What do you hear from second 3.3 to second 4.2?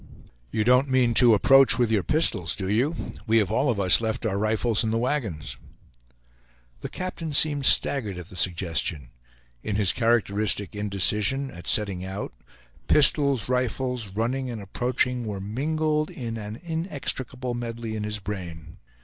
have all of us